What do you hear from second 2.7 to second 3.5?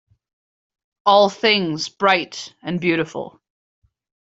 beautiful.